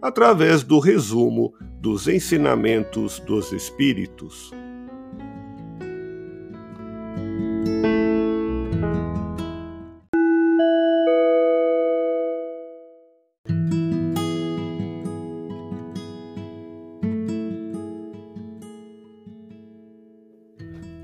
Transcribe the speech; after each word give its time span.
através 0.00 0.62
do 0.62 0.78
resumo 0.78 1.52
dos 1.80 2.08
ensinamentos 2.08 3.20
dos 3.20 3.52
Espíritos. 3.52 4.52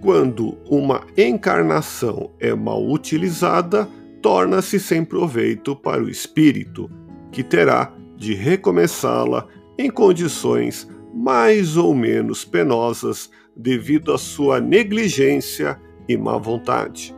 Quando 0.00 0.58
uma 0.68 1.00
encarnação 1.16 2.30
é 2.38 2.54
mal 2.54 2.86
utilizada, 2.86 3.88
torna-se 4.20 4.78
sem 4.78 5.02
proveito 5.02 5.74
para 5.74 6.02
o 6.02 6.10
espírito, 6.10 6.90
que 7.32 7.42
terá 7.42 7.90
de 8.16 8.34
recomeçá-la 8.34 9.46
em 9.78 9.90
condições 9.90 10.88
mais 11.14 11.76
ou 11.76 11.94
menos 11.94 12.44
penosas 12.44 13.30
devido 13.56 14.12
à 14.12 14.18
sua 14.18 14.60
negligência 14.60 15.80
e 16.08 16.16
má 16.16 16.36
vontade. 16.38 17.14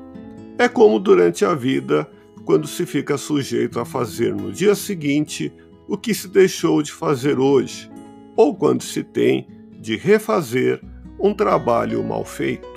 É 0.59 0.69
como 0.69 0.99
durante 0.99 1.45
a 1.45 1.55
vida, 1.55 2.09
quando 2.45 2.67
se 2.67 2.87
fica 2.87 3.17
sujeito 3.17 3.81
a 3.81 3.85
fazer 3.85 4.35
no 4.35 4.53
dia 4.53 4.75
seguinte 4.75 5.53
o 5.89 5.97
que 5.97 6.15
se 6.15 6.29
deixou 6.29 6.83
de 6.83 6.93
fazer 6.93 7.39
hoje, 7.39 7.91
ou 8.37 8.55
quando 8.55 8.83
se 8.83 9.03
tem 9.03 9.47
de 9.81 9.97
refazer 9.97 10.81
um 11.19 11.33
trabalho 11.33 12.03
mal 12.03 12.25
feito. 12.25 12.69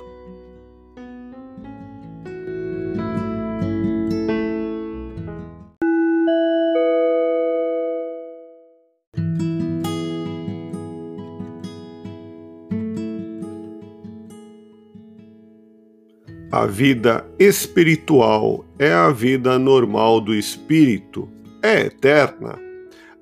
A 16.52 16.66
vida 16.66 17.24
espiritual 17.38 18.66
é 18.80 18.92
a 18.92 19.12
vida 19.12 19.60
normal 19.60 20.20
do 20.20 20.34
espírito, 20.34 21.30
é 21.62 21.82
eterna. 21.82 22.58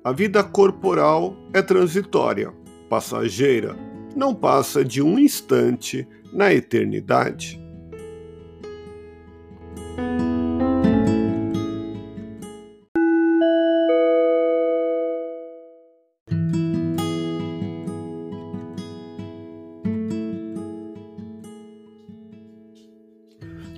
A 0.02 0.12
vida 0.12 0.42
corporal 0.42 1.36
é 1.52 1.60
transitória, 1.60 2.50
passageira, 2.88 3.76
não 4.16 4.34
passa 4.34 4.82
de 4.82 5.02
um 5.02 5.18
instante 5.18 6.08
na 6.32 6.54
eternidade. 6.54 7.60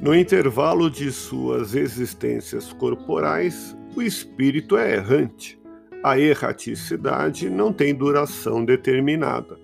No 0.00 0.14
intervalo 0.14 0.90
de 0.90 1.12
suas 1.12 1.74
existências 1.74 2.72
corporais, 2.72 3.76
o 3.94 4.00
espírito 4.00 4.78
é 4.78 4.94
errante. 4.94 5.60
A 6.02 6.18
erraticidade 6.18 7.50
não 7.50 7.70
tem 7.70 7.94
duração 7.94 8.64
determinada. 8.64 9.60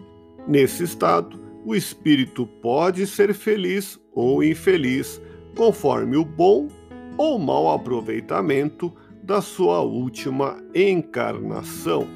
Nesse 0.47 0.85
estado, 0.85 1.41
o 1.65 1.75
espírito 1.75 2.47
pode 2.47 3.07
ser 3.07 3.33
feliz 3.33 3.99
ou 4.13 4.45
infeliz, 4.45 5.23
conforme 5.57 6.19
o 6.19 6.25
bom 6.25 6.69
ou 7.17 7.39
mau 7.39 7.73
aproveitamento 7.73 8.93
da 9.23 9.41
sua 9.41 9.81
última 9.81 10.63
encarnação. 10.75 12.07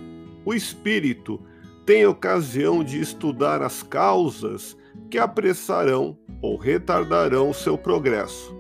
O 0.45 0.53
espírito 0.53 1.41
tem 1.87 2.05
ocasião 2.05 2.85
de 2.85 3.01
estudar 3.01 3.63
as 3.63 3.83
causas 3.83 4.77
que 5.11 5.19
apressarão 5.19 6.17
ou 6.41 6.57
retardarão 6.57 7.53
seu 7.53 7.77
progresso. 7.77 8.57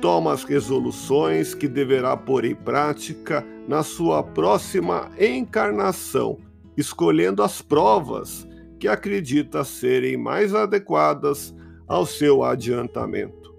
Toma 0.00 0.32
as 0.32 0.44
resoluções 0.44 1.54
que 1.54 1.68
deverá 1.68 2.16
pôr 2.16 2.44
em 2.44 2.54
prática 2.54 3.46
na 3.66 3.82
sua 3.82 4.22
próxima 4.22 5.10
encarnação, 5.18 6.38
escolhendo 6.76 7.42
as 7.42 7.62
provas 7.62 8.46
que 8.78 8.88
acredita 8.88 9.64
serem 9.64 10.16
mais 10.16 10.54
adequadas 10.54 11.54
ao 11.88 12.04
seu 12.04 12.42
adiantamento. 12.42 13.54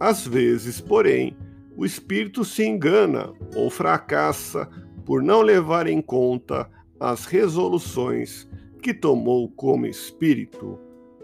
Às 0.00 0.26
vezes, 0.26 0.80
porém, 0.80 1.36
o 1.76 1.84
espírito 1.84 2.44
se 2.44 2.64
engana 2.64 3.32
ou 3.54 3.68
fracassa 3.68 4.68
por 5.04 5.22
não 5.22 5.42
levar 5.42 5.86
em 5.86 6.00
conta 6.00 6.70
as 6.98 7.26
resoluções 7.26 8.48
que 8.80 8.94
tomou 8.94 9.48
como 9.48 9.86
espírito. 9.86 10.78